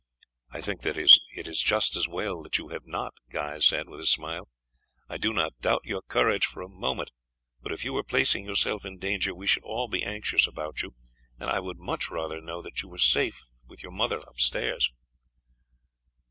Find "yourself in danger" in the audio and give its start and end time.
8.45-9.35